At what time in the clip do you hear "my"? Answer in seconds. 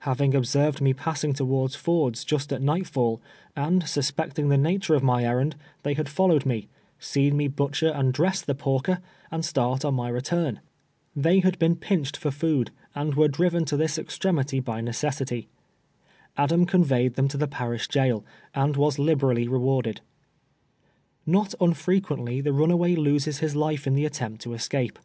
5.04-5.22, 9.94-10.08